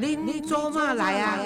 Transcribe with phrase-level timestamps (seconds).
[0.00, 1.36] 您做嘛来啊？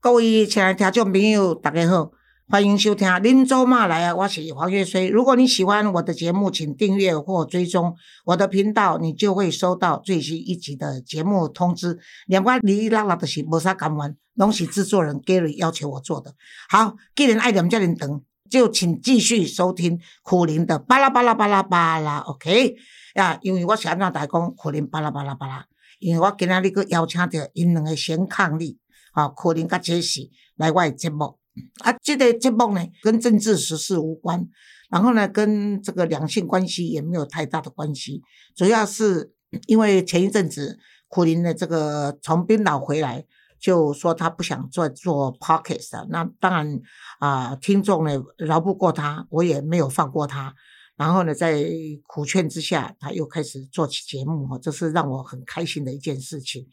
[0.00, 2.10] 各位亲爱的听众朋友，大家好，
[2.48, 5.10] 欢迎收听《您做嘛来啊》，我是黄月水。
[5.10, 11.98] 如果你喜欢我的节目，请订阅或追踪我的频道，你就会收到最新一集的节目通知。
[12.26, 16.34] 另外，你拉拉的是无啥干完，拢是制作人 Gary 要求我做的。
[16.70, 22.76] 好，既然爱念这么长，就请继续收听苦林的巴拉巴拉巴拉巴拉，OK？
[23.14, 25.66] 呀，因为我是安怎大讲苦林巴拉巴拉巴拉，
[25.98, 28.78] 因为我今仔日个邀请到因两个先抗力，
[29.12, 31.38] 啊，苦林甲杰西来我的节目。
[31.80, 34.48] 啊，这个节目呢，跟政治时事无关，
[34.88, 38.22] 然后呢，跟这个两性关系也没有太大的关系，
[38.54, 39.32] 主要是
[39.66, 43.26] 因为前一阵子苦林的这个从冰岛回来，
[43.58, 46.80] 就说他不想再做 p o c k e t 那当然
[47.18, 50.54] 啊，听众呢饶不过他，我也没有放过他。
[51.00, 51.64] 然后呢，在
[52.06, 56.66] 苦劝之下，他又开始做起节目，这是让我很开心的一件事情。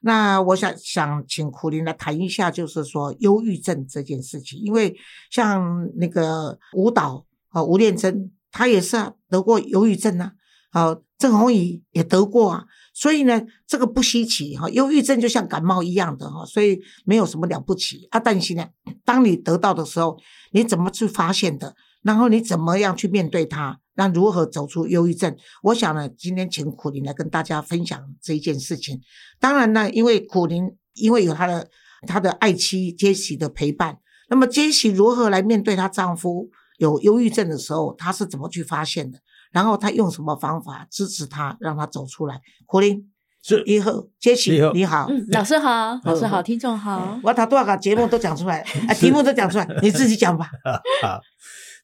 [0.00, 4.96] 那我想想请苦林来谈一下，就是说忧郁症这件事情，因为
[5.30, 10.32] 像那个舞蹈啊，吴念真，他也是啊得过忧郁症啊，
[10.70, 18.18] 啊，郑红怡也得过啊，所以呢，这个不稀奇哈，忧郁症就像感冒一样的哈，所以没有什么了不起啊。
[18.18, 18.66] 但是呢，
[19.04, 20.16] 当你得到的时候，
[20.52, 21.76] 你怎么去发现的？
[22.04, 23.80] 然后你怎么样去面对它？
[23.96, 25.36] 那如何走出忧郁症？
[25.62, 29.00] 我想呢，今天请苦林来跟大家分享这一件事情。
[29.38, 31.68] 当然呢，因为苦林因为有他的
[32.06, 39.18] 他的爱妻杰西的陪伴，那么杰西如何来面对她丈夫有忧郁症的时候，她是怎么去发现的？
[39.52, 42.40] 然后她用什么方法支持他，让他走出来？
[42.66, 43.08] 苦林
[43.42, 50.50] 是以后杰西你好，嗯，老师好，老师好，听众好，我把多少个节目都讲出来，啊，题目都讲出来，你自己讲吧。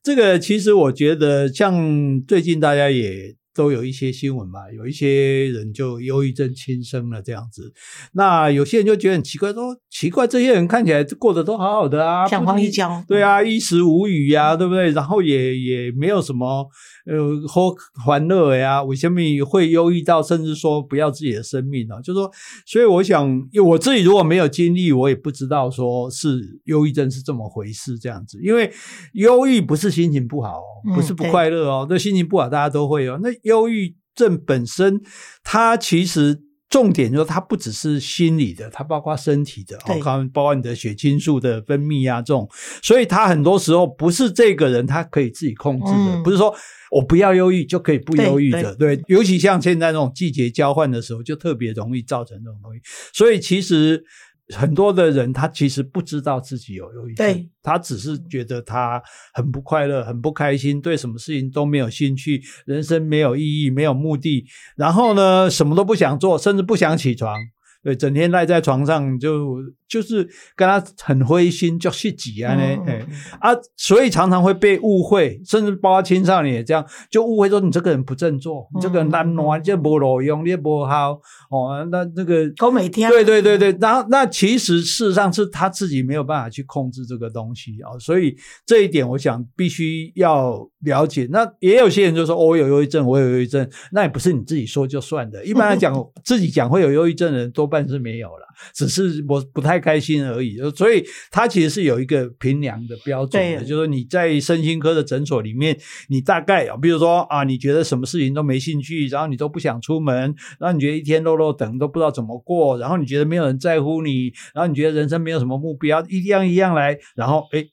[0.03, 7.71] 这个其实我觉得，像最近大家也都有一些新闻嘛，有一些人就忧郁症轻生了这样子。
[8.15, 14.91] 那有些人就觉得很奇怪，说奇怪，这些人看起来过得都好好的啊，像黄一娇，对啊，衣食无语呀，对不对？
[14.93, 16.67] 然后也也没有什么。
[17.07, 17.17] 呃，
[17.49, 19.19] 或欢乐呀，为什么
[19.49, 21.95] 会忧郁到甚至说不要自己的生命呢？
[22.05, 22.31] 就说，
[22.67, 28.39] 所以我想，我自己如果没有经历，我也不知道说是忧郁症是这么回事这样子。
[28.43, 28.71] 因为
[29.15, 30.61] 忧郁不是心情不好，
[30.95, 33.19] 不是不快乐哦，那心情不好大家都会有。
[33.19, 35.01] 那忧郁症本身，
[35.45, 36.43] 它其实。
[36.71, 42.49] 重点就是它不只是心理的，它包括身体的，哦，包括你的血清素的分泌啊，这种，
[42.81, 46.55] 所以它很多时候不是这个人他可以自己控制的，不是说
[46.93, 52.81] 我不要忧郁就可以不忧郁的，对，尤其像现在那种季节交换的时候，就特别容易造成这种东西，
[53.13, 54.05] 所以其实。
[54.53, 59.03] 很多的人他其实不知道自己有忧郁症，他只是觉得他
[59.33, 64.45] 很不快乐、很不开心，对什么事情都没有兴趣，人生没有意义、没有目的，
[64.77, 67.39] 然后呢，什么都不想做，甚至不想起床，
[67.83, 69.59] 对，整天赖在床上就。
[69.91, 70.23] 就是
[70.55, 73.05] 跟他很灰心，就去挤啊呢，哎
[73.41, 81.15] 啊，所以常常会被误会，甚至包括青少年也这样，就误会说你这个人不振作，你这个人懒惰，就不路用，你不好
[81.51, 81.85] 哦。
[81.91, 91.27] 那那个都每天对对对对，然后那其实事实上是他自己没有办法去控制这个东西啊，所以这一点我想必须要了解。
[91.31, 95.45] 那也有些人就说我有忧郁症，我有忧郁症，那也不是你自己说就算的。
[95.45, 95.93] 一般来讲，
[96.23, 99.81] 自己讲会有忧郁症的人多半是没有了，只是我不太。
[99.81, 105.75] 开心而已，所以它其实是有一个评量的标准的，就是说你在身心科的诊所里面，
[106.09, 117.65] 你大概啊，比如说啊，你觉得什么事情都没兴趣，然后你都不想出门，然后你觉得一天落落等都不知道怎么过，然后你觉得没有人在乎你，然后你觉得人生没有什么目标，一样一样来，然后哎，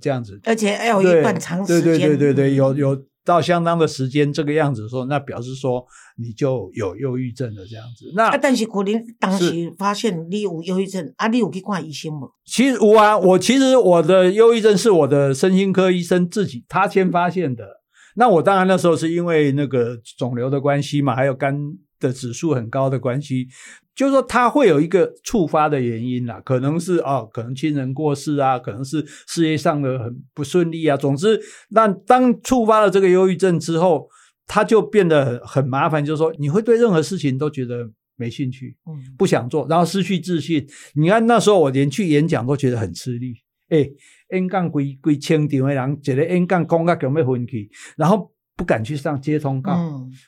[0.00, 3.04] 这样子，而且要有一段长时间，对对对对对，有有。
[3.26, 5.84] 到相当的时间，这个样子说，那表示说
[6.16, 8.12] 你就有忧郁症了，这样子。
[8.14, 12.28] 那但是可能当时发现你有忧郁症，啊，你有去看医生吗？
[12.44, 17.66] 其实我啊，我其实我的忧郁症是我的身心科医生自己他先发现的。
[18.14, 21.52] 那我当然那时候是因为那个肿瘤的关系嘛，还有肝
[21.98, 23.48] 的指数很高的关系。
[23.94, 30.94] 就是说，它会有一个触发的原因啦，可能是哦，可能亲人过世啊，可能是事业上的很不顺利啊。
[30.96, 31.40] 总之，
[31.70, 34.06] 那当触发了这个忧郁症之后，
[34.46, 36.04] 他就变得很很麻烦。
[36.04, 40.66] 就是说，你会对任何事情都觉得没兴趣，嗯，不想做，然后失去自信。
[40.94, 43.32] 你看那时候，我连去演讲都觉得很吃力。
[43.70, 43.88] 哎
[44.28, 49.72] ，，N 杠归归千场的人，觉得演讲讲到咁要分去，然后不敢去上接通告，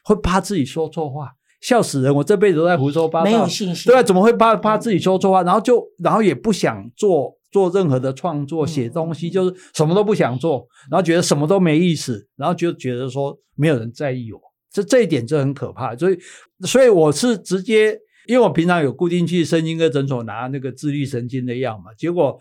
[0.05, 1.35] 会怕自己说错话。
[1.61, 2.15] 笑死人！
[2.15, 3.91] 我这辈子都在胡说八道，没有信心。
[3.91, 5.43] 对啊，怎么会怕怕自己说错话？
[5.43, 14.41] 然后就，然后也不想做做任何的创作，写东西就是什么都不想做，然后觉得什么都没意思，然后就觉得说没有人在意我。
[14.71, 15.97] 这这一点就很可怕。
[15.97, 16.19] 所以，
[16.65, 22.39] 所以我是直接，因为我平常有固定去神经科诊所拿那个自律神经的药嘛，结果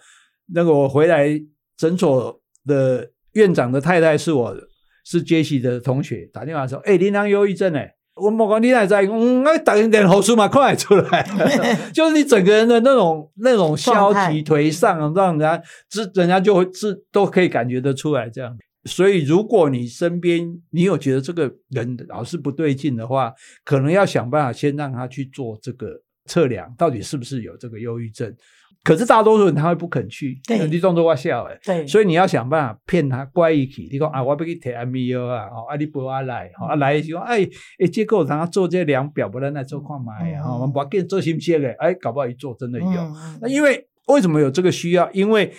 [0.53, 1.27] 那个我回来
[1.75, 4.55] 诊所的院长的太太是我
[5.03, 11.23] 是杰西的同学，打电话说：“哎，林良忧郁症哎。”我莫讲你还在，嗯，那打一点喉数嘛，快出来，
[11.93, 18.57] 就是你整个人的那种那种消极颓丧，让人家知人家就会知都可以感觉得出来这样。
[18.85, 23.33] 所以，如果你身边你有觉得这个人老是不对劲的话，
[23.65, 25.89] 可能要想办法先让他去做这个
[26.25, 28.33] 测量，到底是不是有这个忧郁症。
[28.83, 30.39] 可是大多数人他会不肯去，
[30.69, 33.89] 你装作我笑诶，对，所以你要想办法骗他乖一起。
[33.91, 37.47] 你讲啊，我不去贴 M V O 啊，哦，啊你不阿来，啊来就哎
[37.79, 43.11] 哎，结果然后做这量表，不能来做看买啊，我们把给做新鲜的，哎，搞不好一做真的有。
[43.41, 45.11] 那因为为什么有这个需要？
[45.11, 45.53] 因为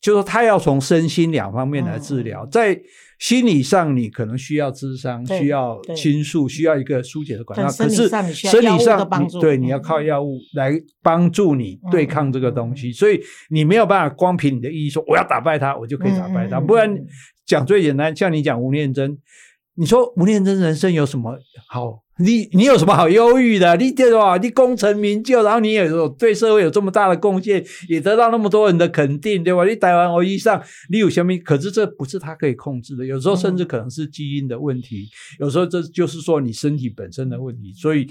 [0.00, 2.80] 就是他要从身心两方面来治疗，在。
[3.24, 7.64] 心理上，你可能需要智商，需要倾诉，需要一个疏解的管道。
[7.72, 9.08] 可是生理上，
[9.40, 13.18] 对你要靠药物来帮助你对抗这个东西，所以
[13.48, 16.60] 你没有办法光凭你的意义说我要打败他，我就可以打败他。
[16.60, 16.94] 不然
[17.46, 19.16] 讲最简单，像你讲吴念真，
[19.76, 22.03] 你说吴念真人生有什么好？
[22.18, 23.76] 你你有什么好忧郁的？
[23.76, 24.36] 你对吧？
[24.36, 29.64] 你功成名就，然后你也有对社会有这么大的贡献，也得到那么多人的肯定，对吧？
[29.64, 31.36] 你台湾我以上，你有什么？
[31.38, 35.08] 可是这不是他可以控制的，有时候甚至可能是基因的问题，
[35.40, 37.72] 有时候这就是说你身体本身的问题。
[37.72, 38.06] 所以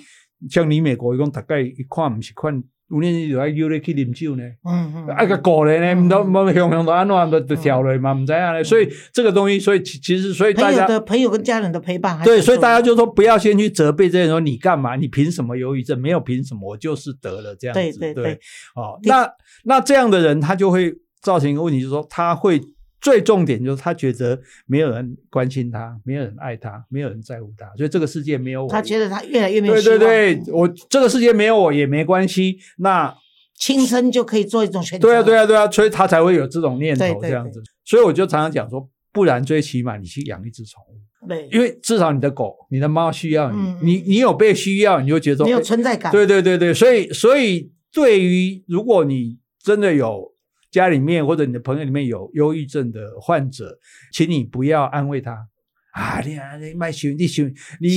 [0.49, 2.63] 像你美国一共大概一看不是看。
[2.93, 8.63] 五年前就爱叫你去啉酒呢，嗯嗯，爱个过来呢，唔都冇向向都安怎都都跳落嘛，唔知啊咧。
[8.63, 14.95] 所以这个东西，所以其其实所以大家的朋友跟家人的陪伴，对，所以大家就说不要先去责备这些人，说你干嘛？
[14.95, 15.99] 你凭什么忧郁症？
[15.99, 18.39] 没有凭什么，我就是得了这样子，对对对。
[18.75, 19.27] 哦，那
[19.63, 22.61] 那这样的人，他就会造成一个问题，就是说他会。
[23.03, 28.69] 最重点就是他觉得没有人关心他，没有人爱他，没有人在乎他，所以这个世界没有我。
[28.69, 29.73] 他觉得他越来越没有。
[29.73, 32.57] 对对对，我这个世界没有我也没关系。
[32.77, 33.13] 那
[33.59, 35.05] 轻生就可以做一种选择。
[35.05, 37.61] 对啊对啊对啊，所以他才会有这种念头这样子。
[37.83, 41.27] 所以我就常常讲说，不然最起码你去养一只宠物。
[41.27, 46.09] 对，因为至少你的狗、你的猫需要你，你你有被需要，你就觉得你有存在感。
[46.09, 50.31] 对对对对，所以所以对于如果你真的有。
[50.73, 53.77] 家里面或者你的朋友里面有忧郁症的患者，
[54.11, 55.31] 请你不要安慰他
[55.93, 56.19] 啊！
[56.25, 57.89] 你你卖想你行你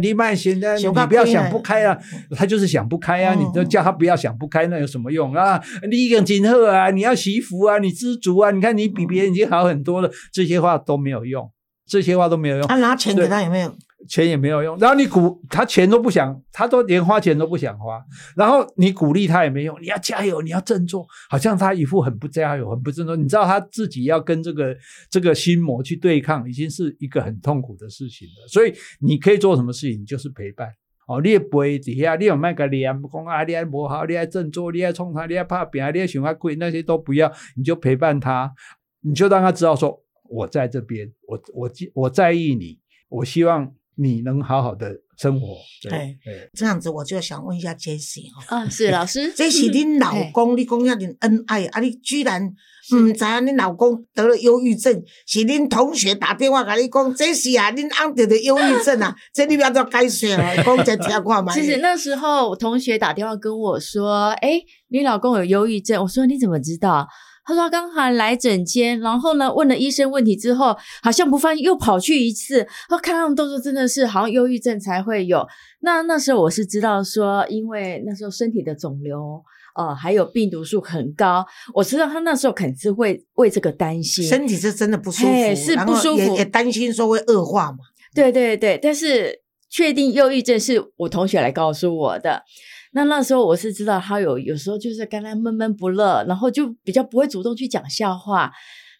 [0.00, 1.96] 你卖想的，你不要想不开啊！
[2.30, 3.34] 他就是想不开啊！
[3.34, 5.62] 你就叫他不要想不开，那有什么用啊？
[5.90, 8.50] 你个今后啊，你要祈福啊，你知足啊！
[8.50, 11.52] 你看你比别人已经好很多了，这些话都没有用，
[11.86, 12.66] 这些话都没有用。
[12.66, 13.76] 他拿钱给他有没有？
[14.08, 18.04] 钱也没有用，然后你鼓他钱都不想，他都连花钱都不想花，
[18.36, 23.16] 然后你鼓励他也没用，你要加油，你要振作，好像他一副很不加油、很不振作。
[23.16, 24.76] 你知道他自己要跟这个
[25.10, 28.48] 这个心魔去对抗，已经是一个很痛苦的事情了。
[28.48, 30.68] 所以你可以做什么事情，就是陪伴
[31.08, 31.20] 哦。
[31.22, 38.52] 你也不会底下，你有卖个脸，讲啊，你还不好，你还振作，你还冲他，你还怕别人，你还喜欢贵，那些都不要，你就陪伴他，
[39.00, 42.78] 你就让他知道说，我在这边，我我我在意你，
[43.08, 43.72] 我希望。
[43.96, 45.56] 你能好好的生活，
[45.88, 46.18] 对，
[46.54, 52.44] 这样子我就想问一下 Jessie 哈，啊，是 老师，Jessie，你老公你讲遐尼恩爱，啊，你居然
[52.94, 54.92] 唔知啊，你老公得了忧郁症，
[55.26, 61.52] 是恁同学打电话甲你讲，Jessie 啊，恁安得的忧郁症啊， 这你不要做解释啊，讲在听看嘛。
[61.54, 67.06] 其实那时候同学打电话跟我说，哎，你老公有忧郁症，我说你怎么知道？
[67.46, 72.66] 他说刚好来诊间，然后呢问了医生问题之后，好像不放心，又跑去一次。
[72.88, 75.46] 他看他们动作真的是好像忧郁症才会有。
[75.80, 79.42] 那那时候我是知道说，因为那时候身体的肿瘤，
[79.76, 87.78] 呃，还有病毒数很高，我知道他那时候肯定是会为这个担心，身体是真的不舒服，是不舒服，也担心说会恶化嘛。
[88.14, 92.44] 对对对，但是确定忧郁症是我同学来告诉我的。
[92.94, 98.52] 那那时候我是知道他有有时候就是跟他闷闷不乐，然后就比较不会主动去讲笑话。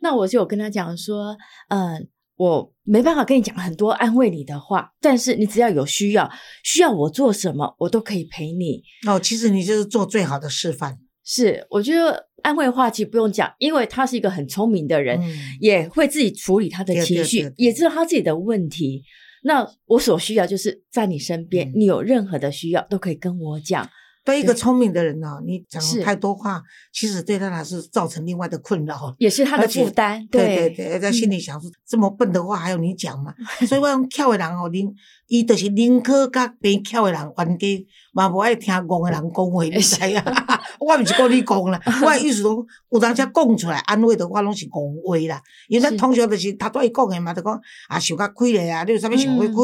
[0.02, 1.36] 那我就有跟他讲说，
[1.68, 6.30] 嗯，我没办法跟你讲很多安慰你的话，但是你只要有需要，
[6.64, 8.82] 需要我做什么，我都可以陪你。
[9.06, 10.98] 哦，其实你就是做最好的示范。
[11.24, 15.18] 是，我觉得安慰话其实不用讲，因为他是一个很聪明的人，
[15.60, 19.04] 也会自己处理他的情绪，也知道他自己的问题。
[19.44, 23.88] 那我所需要就是在你身边，你有任何的需要都可以跟我讲。
[24.24, 26.62] 对一个聪明的人呢，你讲太多话，
[26.92, 30.26] 其实对他来是造成另外的困扰， 也是他的负担。
[30.30, 33.34] 对对对，在心里想说，这么笨的话还要你讲吗？
[33.68, 34.90] 所以我讲巧的人哦，宁
[35.28, 40.60] 伊就是宁可甲变巧的人冤家，嘛不爱听戆的人讲话，你 知啊？
[40.80, 42.50] 我毋是讲你讲啦，我的意思讲，
[42.90, 44.72] 有人才讲出来安慰的话拢是讲
[45.04, 45.40] 话啦。
[45.68, 49.54] 因为通常就是头拄伊讲的嘛，就讲啊想较开咧啊，你有啥物想要开？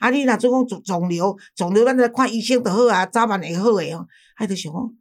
[0.00, 4.01] 啊，你若做讲肿肿瘤，肿瘤咱来看医生就好啊，早晚会好诶吼。
[4.36, 4.96] 啊，就想讲，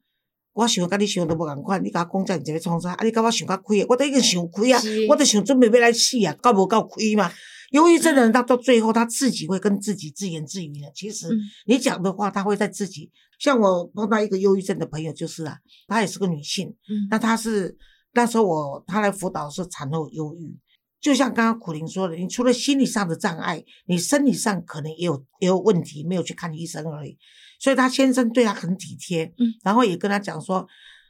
[0.53, 2.93] 我想甲你想都无共款，你甲我讲遮尔一要创啥？
[2.93, 7.31] 啊，你甲我想较开诶，我都已经想开啊是，我都想准备要来死啊，够无够开嘛？
[7.71, 10.91] 忧郁症的人，他到最后他自己会跟自己自言自语的。
[10.93, 13.09] 其实嗯你讲的话，他会在自己。
[13.39, 17.75] 像我碰到一个忧郁症的朋友，就是啊，她也是个女性，嗯那她是
[18.13, 20.53] 那时候我她来辅导是产后忧郁，
[21.01, 27.17] 就像刚刚苦林说的，你除了心理上的障碍，你生理上可能也有也有问题，没有去看医生而已。
[27.59, 30.67] 所以她先生对她很体贴，嗯，然后也跟她讲说，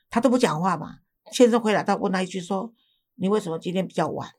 [0.10, 0.96] 她都不讲话嘛。
[1.34, 2.74] 先生回来，他问她一句说
[3.16, 4.30] ：“你为什么今天比较晚？”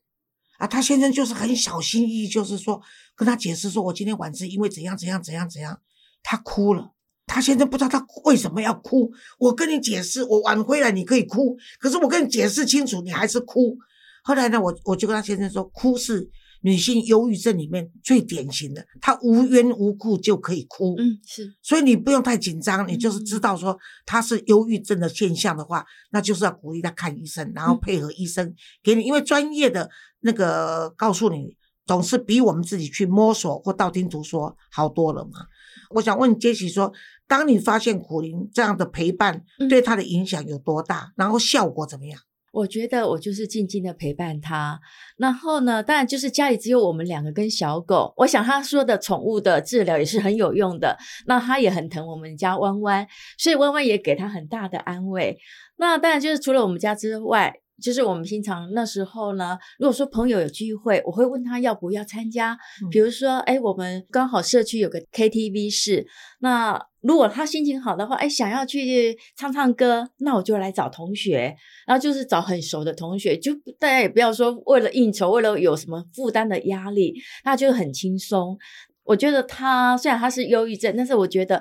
[0.58, 2.80] 啊，她先生就是很小心翼翼，就是说
[3.14, 5.80] 跟她解释说，我今天晚是因为怎样怎样怎样怎样，
[6.22, 6.92] 她哭了。
[7.24, 13.78] 他先生不知道他为什么要哭，我跟你解释，我晚回来你可以哭，可是我跟你解释清楚，你还是哭。
[14.22, 16.30] 后来呢，我我就跟他先生说，哭是
[16.62, 20.94] 女性忧郁症里面最典型的，她无缘无故就可以哭。
[20.96, 23.76] 嗯，是所以你不用太紧张，你就是知道说
[24.06, 35.46] 她是忧郁症的现象的话，那就是要鼓励她看医生，然后配合医生给你，因为专业的那个告诉你，总是比我们自己去摸索或道听途说好多了嘛。
[35.90, 36.92] 我想问杰西说，
[37.26, 42.20] 当你发现苦灵这样的陪伴嗯对他的影响有多大，然后效果怎么样？
[42.52, 44.78] 我觉得我就是静静的陪伴他，
[45.16, 48.12] 然后呢，当然就是家里只有我们两个跟小狗。
[48.18, 53.06] 我想他说的宠物的治疗也是很有用的，那他也很疼我们家弯弯，
[53.38, 55.38] 所以弯弯也给他很大的安慰。
[55.76, 62.58] 那当然就是除了我们家之外，就是我们平常那时候呢，如果说朋友有聚会，我会问他要不要参加。
[62.82, 66.06] 嗯比如说，哎，我们刚好社区有个 KTV 室，
[66.40, 71.54] 那如果他心情好的话，哎，想要去唱唱歌，那我就来找同学，
[71.86, 77.14] 然后就是找很熟的同学，就大家也不要说为了应酬，为了有什么负担的压力，
[77.44, 78.56] 那就很轻松。
[79.04, 81.60] 我觉得他虽然他是忧郁症，但是我觉得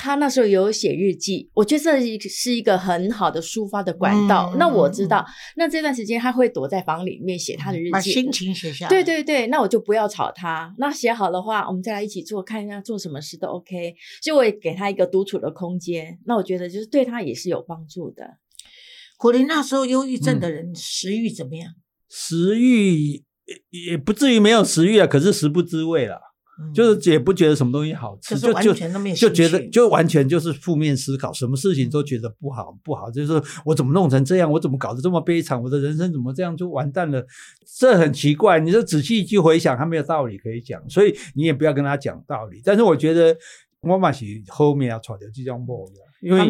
[0.00, 4.48] 他那时候有写日记，我觉得这是一个很好的抒发的管道。
[4.54, 5.26] 嗯那我知道，
[5.56, 8.88] 那这段时间他会躲在房里面写他的日记，把心情写下来。
[8.88, 10.72] 对对对，那我就不要吵他。
[10.78, 13.94] 那写好的话，我们再来一起做，看一下做什么事都 OK。
[14.22, 16.16] 所以我也给他一个独处的空间。
[16.26, 18.24] 那我觉得就是对他也是有帮助的。
[19.16, 21.72] 苦林那时候忧郁症嗯的人食欲怎么样？
[22.08, 26.20] 食欲也也不至于没有食欲啊，可是食不知味啦，
[26.60, 28.74] 嗯就是也不觉得什么东西好吃，就就
[29.14, 37.24] 就觉得就完全就是负面思考，什么事情都觉得不好不好，就是我怎么弄成这样，我怎么搞得这么悲惨，我的人生怎么这样就完蛋了，
[37.78, 38.58] 这很奇怪。
[38.58, 42.60] 你就仔细去回想，他没有道理可以讲，所以你也不要跟他讲道理。
[42.64, 43.36] 但是我觉得
[43.80, 46.40] 我嘛是后面要传的这张梦的，因为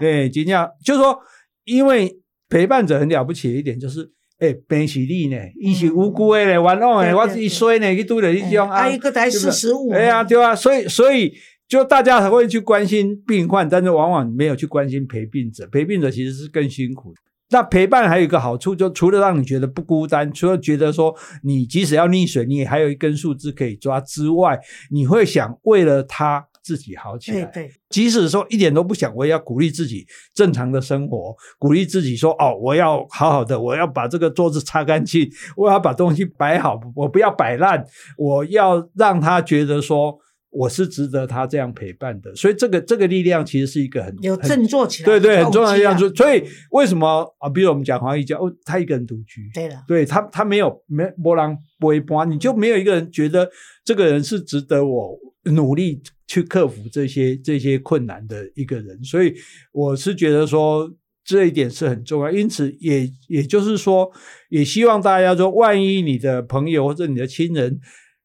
[0.00, 1.16] 对，真正就是说，
[1.64, 4.10] 因为陪伴者很了不起的一点就是，
[4.42, 7.48] 诶、病是你呢，伊是无辜的呢，冤枉的，我对对。
[7.48, 11.32] 是衰呢，去拄着你这种啊，一个才四十五，哎呀，对啊，所以所以
[11.68, 17.14] 就大家还会去关心病患，但是往往没有去关心陪病者，陪病者其实是更辛苦。
[17.50, 24.58] 那陪伴还有一个好处，就除了让你觉得不孤单，除了觉得说你即使要溺水，你也还有一根树枝可以抓之外，
[24.90, 27.44] 你会想为了他自己好起来。
[27.46, 37.84] 对对，即使说一点都不想，我也要鼓励自己正常的生活，鼓励自己说：哦，我要好好的，我要把这个桌子擦干净，我要把东西摆好，我不要摆烂，
[38.16, 40.16] 我要让他觉得说
[40.50, 42.34] 我是值得他这样陪伴的。
[42.34, 45.98] 所以这个这个力量其实是一个很有很振作起来，对对很重要的力量。
[46.14, 47.48] 所以为什么啊？
[47.48, 53.50] 比如我们讲黄义教，哦，他一个人独居，对了，对他，他没有没波浪波一波，你就没有一个人觉得
[53.84, 59.34] 这个人是值得我努力去克服这些这些困难的一个人，所以
[59.72, 60.92] 我是觉得说
[61.24, 62.30] 这一点是很重要。
[62.30, 64.10] 因此也也就是说，
[64.48, 67.80] 也希望大家说，万一你的朋友或者你的亲人，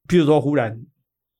[0.07, 0.79] 譬如说忽然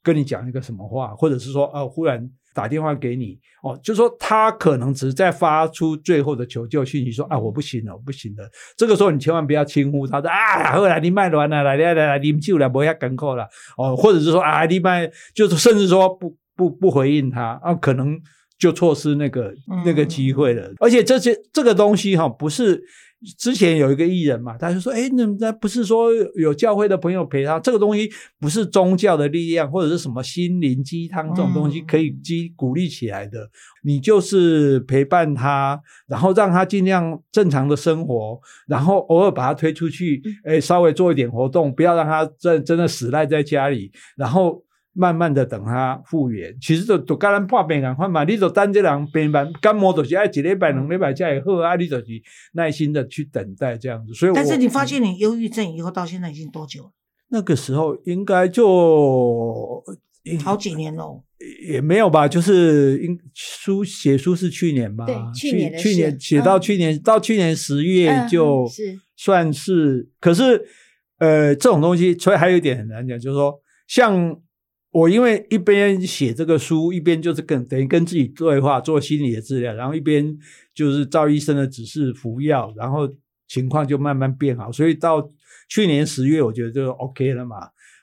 [0.02, 2.32] 跟你讲一个什么话，或者是说呃忽然。
[2.58, 8.50] 打电话给你哦，就说他可能只是在发出最后的求救讯息，说啊我不行了，我不行了。
[8.76, 13.48] 这个时候你千万不要轻忽他，说啊，后来，你卖完了，来来来来，啉酒啦，不要艰苦啦，
[13.78, 18.20] 哦，或者是说啊，你卖，就是甚至说不不不回应他啊，可能
[18.58, 19.54] 就错失那个
[19.86, 20.74] 那个机会了。
[20.80, 22.84] 而且这些这个东西哈、不是。
[23.38, 28.08] 之前有一个艺人嘛，他就说：“哎，那那不是说有教会的朋友陪他，这个东西
[28.40, 33.50] 不是宗教的力量或者是什么心灵鸡汤这种东西嗯可以激鼓励起来的。
[33.84, 44.64] 你就是陪伴他，然后让他尽量正常的生活，然后偶尔把他推出去，哎，稍微做一点活动，不要让他真真的死赖在家里，然后。”
[44.98, 46.58] 慢慢的等它复原。
[46.60, 52.06] 其实就就跟咱破病共款嘛，你就等这人病完感冒，就是爱一礼拜两礼拜才会好啊，你就是
[52.54, 54.14] 耐心的去等待这样子。
[54.14, 56.92] 所以，但是你发现你忧郁症以后到现在已经多久了？
[57.30, 59.84] 那个时候应该就
[60.44, 61.24] 好几年喽。
[61.70, 70.66] 也没有吧，就是应书写书是去年吧，对去年的去年写到嗯去年到去年十月嗯就是算是，可是
[71.20, 73.54] 呃这种东西，所以还有一点很难讲，就是说
[73.88, 74.36] 像
[74.92, 80.36] 我因为一边写这个书，一边就是跟等于跟自己对话，做心理的治疗，然后一边
[80.74, 83.08] 就是照医生的指示服药，然后
[83.48, 85.30] 情况就慢慢变好，所以到
[85.70, 87.58] 去年十月，我觉得就 OK 了嘛，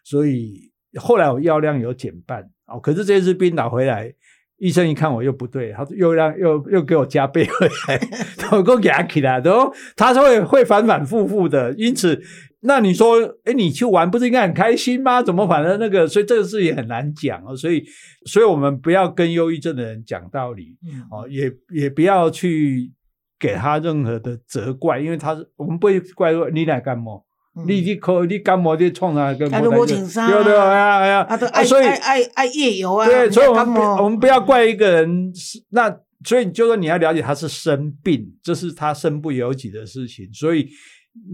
[0.05, 4.15] 所以后来我药量有减半哦，可是这次冰岛回来。
[4.57, 8.01] 医生一看我又不对，他说又让又又给我加倍回来，
[8.49, 12.19] 都够给他起来，然后他会会反反复复的，因此
[12.67, 15.23] 那你说，哎，你去玩不是应该很开心吗？
[15.23, 17.55] 怎么反正那个，所以这个事也很难讲哦。
[17.55, 17.85] 所以，
[18.25, 22.91] 所以我们不要跟忧郁症的人讲道理嗯，哦，也也不要去
[23.39, 27.21] 给他任何的责怪，因为他是我们不会怪说你来干嘛，
[27.55, 27.65] 嗯。
[27.69, 29.35] 你你可你感冒你创啥？
[29.35, 30.33] 跟啊都没穿衫啊。
[30.33, 34.03] 对对哎呀哎呀，啊，都爱所以爱爱爱夜游啊，对，所以我们不干嘛？
[34.03, 35.95] 我们不要怪一个人是那。
[36.27, 40.67] 所以就说你要了解他是生病，这是他身不由己的事情，所以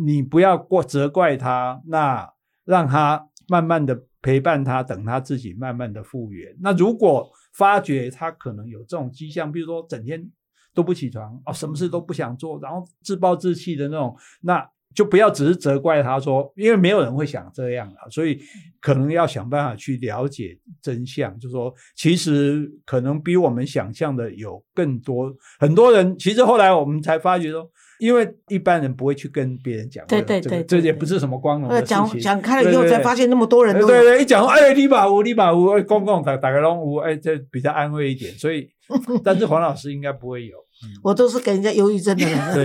[0.05, 2.31] 你不要过责怪他，那
[2.65, 6.55] 让他慢慢的陪伴他，等他自己慢慢的复原。
[6.61, 10.31] 那如果发觉他可能有这种迹象，比如说整天
[10.75, 18.39] 都不起床哦，什么事都不想做，然后自暴自弃的那种，那就不要只是责怪他说，因为没有人会想这样啊，所以
[18.81, 27.69] 可能要想办法去了解真相，就说其实可能比我们想象的有更多很多人，其实后来我们才发觉说。
[28.01, 31.95] 因为一般人不会去跟别人讲，对对这个对对对这也不是什么光荣的呃事情。
[31.95, 38.33] 讲讲开了以后，才发现那么多人都有对对，一讲说哎，你把屋，你把屋，哎，公共打打个龙屋，哎，这比较安慰一点。
[38.39, 38.69] 所以，
[39.23, 40.57] 但是黄老师应该不会有。
[41.03, 42.55] 我都是给人家忧郁症的人。
[42.55, 42.65] 对，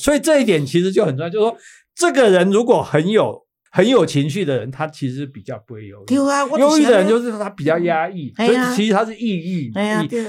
[0.00, 1.56] 所以这一点其实就很重要，就是说，
[1.94, 3.43] 这个人如果很有
[3.74, 6.14] 很有情绪的人，他其实比较不会忧郁。
[6.14, 9.72] 忧郁的人就就是他比较压抑，所以其实他是抑郁，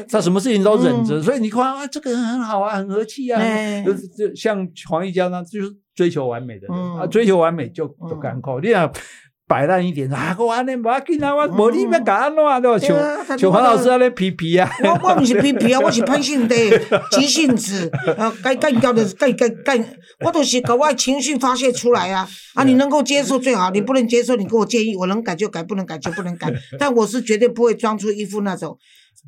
[0.10, 1.22] 他什么事情都忍着，嗯。
[1.22, 3.84] 所以你看啊，这个人很好啊，很和气啊，哎。
[3.84, 6.98] 就是就像黄奕娇呢，就是追求完美的人嗯。
[6.98, 8.92] 啊，追求完美就就嗯干扣，你想
[9.48, 12.80] 摆烂一点啊，我安尼无要紧啊，我无你要甲安怎对吧？
[12.80, 16.56] 像像黄老师安尼皮皮啊，我我不是皮皮啊，我是歹性地、
[17.12, 19.78] 急性子，啊，该干掉的该该干，
[20.26, 22.28] 我都是把我情绪发泄出来啊。
[22.56, 26.52] 啊，你能够接受最好，你不能接受，你给我建议，我能改就改，不能改就不能改。
[26.80, 28.76] 但我是绝对不会装出一副那种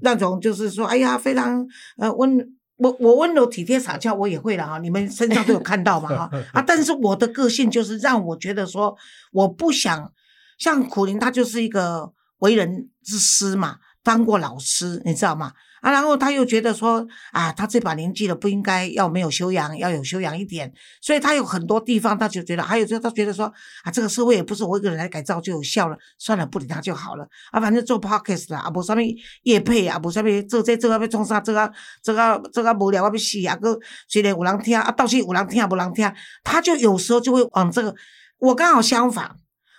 [0.01, 1.63] 那种，就是说，哎呀，非常
[1.99, 2.56] 呃温。
[2.77, 6.61] 我我温柔体贴撒娇我也会了哈，你们身上都有看到嘛 哈啊！
[6.61, 8.95] 但是我的个性就是让我觉得说，
[9.31, 10.11] 我不想
[10.57, 15.53] 像苦林，他就是一个为人之师嘛，当过老师，你知道吗？
[15.91, 20.71] 然后他又觉得说啊，他这把年纪了，不应该要没有修养，要有修养一点，
[21.01, 23.45] 所以他有很多地方他就觉得，还有就他觉得说
[23.83, 28.97] 啊，这个社会也不是我一个人来改造就有效了，算了，不理他就好了啊，反正做 podcast 啦，啊，无啥物
[29.43, 31.71] 业配啊，无啥物这这做啊要创啥，这个
[32.01, 36.11] 这个这个无聊啊要死啊，个虽然有人听啊，到时有人听无人听，
[36.43, 37.95] 他就有时候就会往这个，
[38.39, 39.35] 我刚好相反，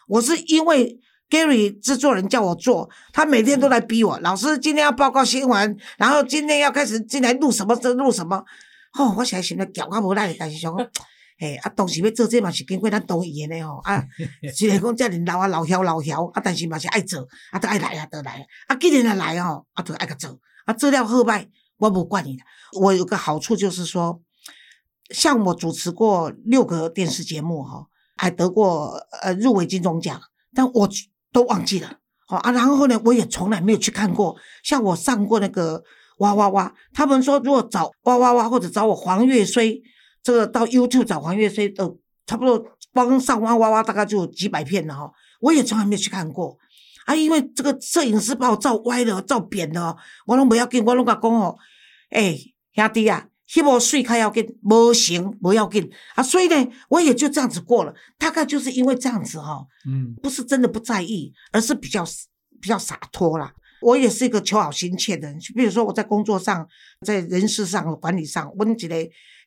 [0.06, 1.00] 我是因为。
[1.30, 4.18] Gary 制作人叫我做，他每天都来逼我。
[4.20, 8.42] 老师今天要报告新闻，然后今天要开始进来录什么，这录什么。
[8.98, 10.88] 哦，我现在想着叫我无奈，但是想讲，
[11.38, 13.78] 嘿， 啊，当时要做这嘛是经过咱同意的呢吼。
[13.84, 14.02] 啊，
[14.56, 18.46] 虽然讲遮尔老啊老晓老晓，啊，但是嘛是爱做，啊，都爱来啊，都来。
[18.66, 20.38] 啊，既然来来吼，啊，都爱个做。
[20.64, 22.42] 啊，做了好歹，我无管你的。
[22.80, 24.20] 我有个好处就是说，
[25.10, 27.86] 像我主持过六个电视节目哈，
[28.16, 30.20] 还得过呃入围金钟奖，
[30.54, 30.88] 但我
[31.32, 31.98] 都忘记了。
[32.26, 34.36] 好啊，然后呢，我也从来没有去看过。
[34.62, 35.82] 像我上过那个
[36.18, 39.80] 哇哇哇，他们说如果找哇哇哇或者找我黄月衰，
[40.22, 42.62] 这个到 YouTube 找黄月衰，呃，差不多
[42.92, 45.10] 光上哇哇哇大概就有几百片了哈。
[45.40, 46.58] 我也从来没有去看过
[47.06, 51.56] 啊，因为这个摄影师把我照歪了、照扁了，我拢不要紧，我拢甲讲哦，
[52.10, 53.26] 诶、兄弟啊。
[53.48, 57.94] 迄无水开要紧，无行不要紧啊，所以呢，我也就这样子过了。
[58.18, 62.04] 大概就是因为这样子哈、嗯不是真的不在意，而是比较
[62.60, 63.54] 比较洒脱啦。
[63.80, 66.66] 我也是一个求好心切的人，比如说我在工作上，
[67.06, 68.96] 在人事上、管理上，阮一个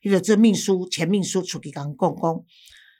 [0.02, 2.42] 迄个这秘书、前秘书出去甲阮讲讲，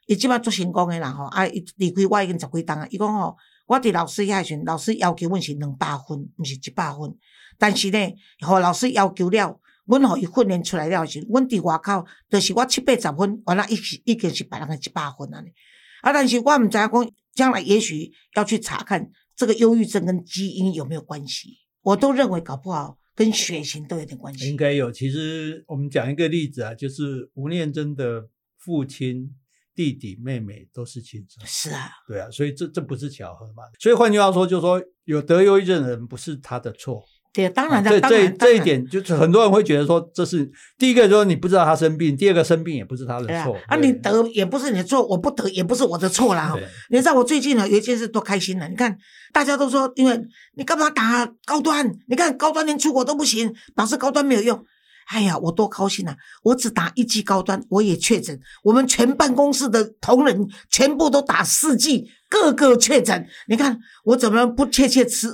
[0.06, 2.86] 伊即摆做成功诶啦吼，啊，伊离开我已经十几档啊。
[2.90, 3.36] 伊讲吼，
[3.66, 7.12] 我伫老师遐时阵，老师要求阮是两百分，毋是一百分。
[7.58, 7.98] 但是呢，
[8.46, 15.42] 互老师要求了，阮互伊训练出来了时，阮伫外口，就是我七八十分，原来已是已经是别人诶一百分啊。
[16.02, 21.58] 啊，但是我毋知影讲，将来也许要去查看这个忧郁症跟基因有没有关系？
[21.82, 24.48] 我都认为搞不好跟血型都有点关系。
[24.48, 24.92] 应该有。
[24.92, 29.34] 其实我们讲一个例子啊，就是吴念真的父亲、
[29.74, 31.44] 弟弟、妹妹都是亲生。
[31.44, 33.64] 是啊，对啊，所以这这不是巧合嘛？
[33.80, 37.04] 所以换句话说，就是说有得忧郁症的人不是他的错。
[37.32, 43.56] 对，当然的，这这当然这一，点，就是很多人会觉得说，这是第一个，说你不知道他生病；第二个，生病也不是他的错。
[43.68, 46.54] 啊，你得也不是你的错，我不得也不是我的错啦。
[46.90, 48.68] 你知道我最近呢有一件事多开心呢？
[48.68, 48.94] 你看
[49.32, 50.20] 大家都说，因为
[50.56, 51.90] 你干嘛打高端？
[52.06, 54.62] 你看高端连出国都不行，表示高端没有用。
[55.08, 56.16] 哎呀，我多高兴啊！
[56.42, 58.38] 我只打一剂高端，我也确诊。
[58.62, 63.26] 我们全办公室的同仁全部都打四剂，个个确诊。
[63.48, 65.28] 你看我怎么不切切吃，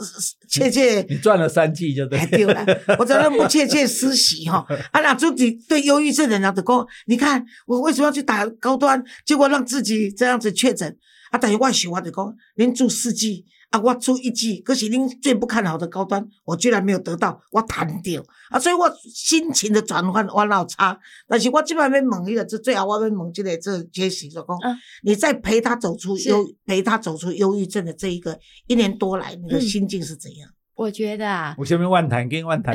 [0.49, 2.27] 切切你赚了三剂就对哎，。
[2.27, 2.67] 对了，
[2.99, 4.67] 我怎么不切切私喜哈？
[4.91, 10.97] 啊，那自己对忧郁症的人就讲，你看我为什么要去打高端，结果让自己这样子确诊
[11.31, 11.39] 啊？
[11.39, 20.99] 但是我想我就讲，您住四剂啊，我出一季，可是您最不看好的高端，我居然没有得到，我谈掉啊，所以我心情的转换我老差。
[21.29, 30.49] 但是我这边要问一个，这最后我要问这个这杰西就讲，嗯你在陪他走出忧陪他走出忧郁症的这一个一年多来，你的嗯心境是怎样？
[30.75, 32.75] 我觉得啊，我下面万谈跟万谈，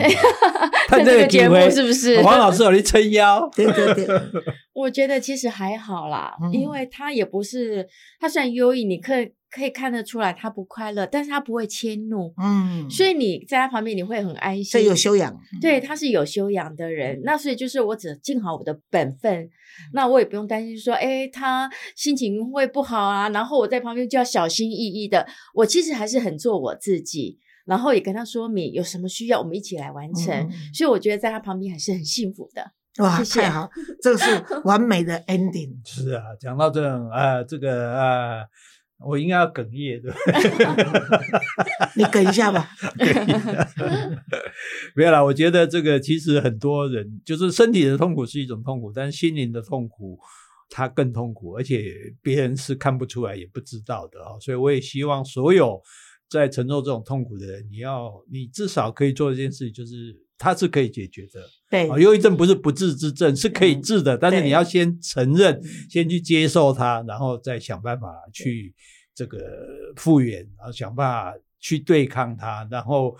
[0.89, 2.21] 看这个节目是不是？
[2.21, 4.08] 黄老师有你撑腰， 对对对。
[4.73, 7.88] 我觉得其实还好啦，嗯因为他也不是，
[8.19, 14.65] 他虽然忧郁，你可以可以看得出来他不快乐，但是他不会迁怒，嗯，所以你在他旁边你会很安心。
[14.65, 14.85] 所以。
[14.85, 15.37] 有修养。
[15.61, 19.47] 对，他是有修养的人，那所以就是我只尽好我的本分，
[19.93, 25.27] 那我也不用担心说，哎，他心情会不好啊，然后我在旁边就要小心翼翼的。
[25.53, 30.33] 我其实还是很做我自己，然后也跟他说明有什么需要，我们一起来完成。
[30.33, 32.71] 嗯所以我觉得在他旁边还是很幸福的。
[33.01, 33.67] 哇，谢谢太好，
[34.03, 35.71] 这个是完美的 ending。
[35.83, 38.43] 是啊，讲到这种啊，这个啊，
[39.05, 40.33] 我应该要哽咽对不对？
[41.97, 42.69] 你哽一下吧。
[44.95, 50.17] 没有啦，我觉得这个其实很多人就是身体的痛苦是一种痛苦，但是心灵的痛苦
[50.69, 55.81] 它更痛苦，而且别人是看不出来也不知道的啊、所以我也希望所有
[56.29, 61.41] 在承受这种痛苦的人，你要你至少可以做一件事，就是它是可以解决的。
[61.73, 68.75] 对啊，忧郁症不是不治之症，是可以治的，但是你要先承认嗯，先去接受它，然后再想办法去
[69.15, 69.39] 这个
[69.95, 73.17] 复原，然后想办法去对抗它，然后，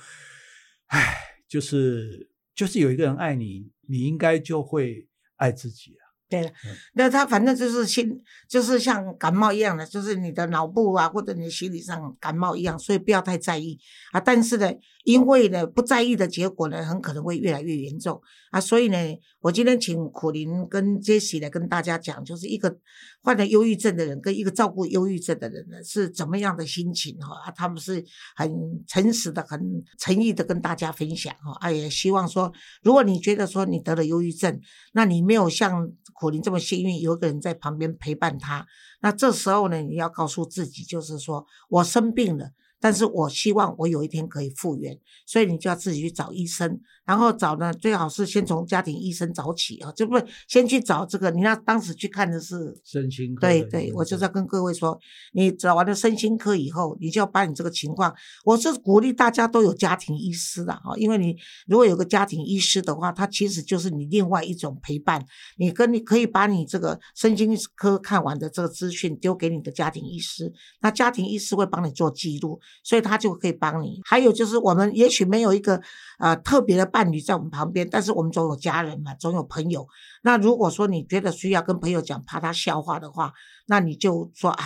[0.88, 1.16] 唉，
[1.48, 6.03] 就是就是有一个人爱你，你应该就会爱自己啊。
[6.34, 8.20] 对了嗯，那他反正就是心，
[8.50, 13.78] 就是像感冒一样的，就是你的脑部啊，或者你的心理上感冒一样，所以不要太在意
[14.12, 14.20] 啊。
[14.20, 14.72] 但是呢，
[15.04, 18.20] 因为呢不在意的结果呢，很可能会越来越严重
[18.50, 18.60] 啊。
[18.60, 18.98] 所以呢，
[19.44, 22.74] 我今天请苦林跟 Jesse 来跟大家讲，就是一个
[23.22, 28.02] 患了忧郁症的人跟一个照顾忧郁症的人呢是怎么样的心情哈，他们是
[28.38, 28.50] 很
[28.88, 29.60] 诚实的、很
[30.00, 32.54] 诚意的跟大家分享哈啊，也希望说，
[32.84, 34.62] 如果你觉得说你得了忧郁症，
[34.94, 38.66] 那你没有像苦林这么幸运，有一个人在旁边陪伴他。
[39.02, 42.52] 那这时候呢，你要告诉自己，就是说我生病了，
[42.84, 51.32] 但是我希望我有一天可以复原，所以你就要自己去找医生，然后找呢，最好是先从家庭医生找起啊，就不先去找这个。
[51.32, 55.00] 你那当时去看的是身心科的对对，我就是要跟各位说，
[55.32, 61.34] 你找完了身心科以后，你就要把你这个情况，我是鼓励大家都有家庭医师的啊，因为你
[61.68, 65.26] 如果有个家庭医师的话，他其实就是你另外一种陪伴。
[65.58, 74.00] 你跟你可以把你这个身心科看完的这个资讯丢给你的家庭医师，那家庭医师会帮你做记录，所以他就可以帮你。
[74.06, 75.82] 还有就是我们也许没有一个
[76.20, 79.88] 呃特别的伴侣在我们旁边，但是我们总有家人嘛，总有朋友。
[80.24, 83.34] 那如果说你觉得需要跟朋友讲，怕他笑话的话，
[83.68, 84.64] 那你就说啊，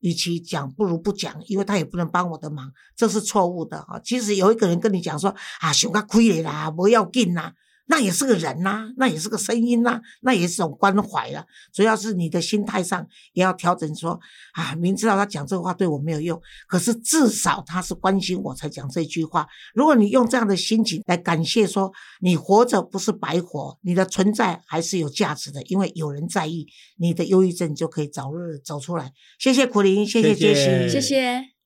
[0.00, 3.98] 与其讲不如不讲，因为他也不能帮我的忙，这是错误的啊。
[3.98, 7.52] 即使有一个人跟你讲说啊，想个亏了啦，不要紧啦。
[7.90, 11.44] 那也是个人呐、那也是个声音呐、那也是种关怀啊。
[11.72, 14.18] 主要是你的心态上也要调整说，
[14.52, 19.44] 啊，明知道他讲这个话对我没有用，可是至少他是关心我才讲这句话。
[19.74, 29.10] 如果你用这样的心情来感谢说，你活着不是白活，你的存在还是有价值的，因为有人在意，你的忧郁症就可以早日走出来。
[29.40, 31.59] 谢谢苦林，谢谢谢谢杰西，谢谢。